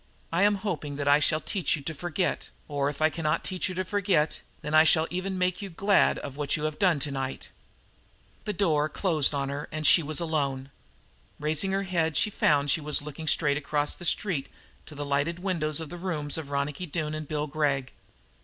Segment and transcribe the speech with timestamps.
[0.33, 3.69] I am hoping that I shall teach you to forget; or, if I cannot teach
[3.69, 6.97] you to forget, than I shall even make you glad of what you have done
[6.97, 7.49] tonight."
[8.45, 10.71] The door closed on her, and she was alone.
[11.39, 14.49] Raising her head she found she was looking straight across the street
[14.87, 17.93] to the lighted windows of the rooms of Ronicky Doone and Bill Gregg.